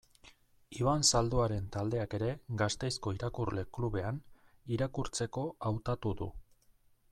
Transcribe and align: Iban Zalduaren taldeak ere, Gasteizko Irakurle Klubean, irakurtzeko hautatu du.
Iban 0.77 1.03
Zalduaren 1.09 1.67
taldeak 1.75 2.15
ere, 2.19 2.29
Gasteizko 2.63 3.13
Irakurle 3.19 3.65
Klubean, 3.79 4.19
irakurtzeko 4.79 5.47
hautatu 5.71 6.19
du. 6.23 6.33